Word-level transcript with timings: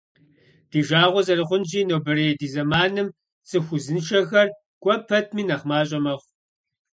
Ди 0.69 0.79
жагъуэ 0.87 1.21
зэрыхъунщи, 1.27 1.87
нобэрей 1.89 2.33
ди 2.39 2.47
зэманым 2.53 3.07
цӏыху 3.49 3.75
узыншэхэр 3.79 4.47
кӏуэ 4.81 4.95
пэтми 5.07 5.43
нэхъ 5.47 5.65
мащӏэ 5.69 5.99
мэхъу. 6.03 6.29